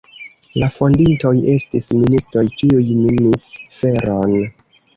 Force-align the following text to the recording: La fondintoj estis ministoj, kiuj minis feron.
La 0.61 0.69
fondintoj 0.77 1.33
estis 1.57 1.91
ministoj, 1.99 2.45
kiuj 2.63 2.89
minis 3.05 3.47
feron. 3.79 4.37